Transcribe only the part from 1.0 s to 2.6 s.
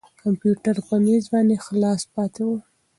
مېز باندې خلاص پاتې و.